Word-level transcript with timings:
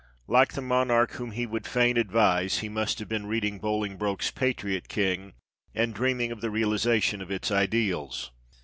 Like 0.25 0.53
the 0.53 0.63
monarch 0.63 1.11
whom 1.11 1.29
he 1.29 1.45
would 1.45 1.67
fain 1.67 1.95
advise, 1.95 2.57
he 2.57 2.69
must 2.69 2.97
have 2.97 3.07
been 3.07 3.27
reading 3.27 3.59
Bolingbroke's" 3.59 4.31
Patriot 4.31 4.87
King," 4.89 5.33
and 5.75 5.93
dream 5.93 6.19
ing 6.21 6.31
of 6.31 6.41
the 6.41 6.49
realization 6.49 7.21
of 7.21 7.29
its 7.29 7.51
ideals. 7.51 8.31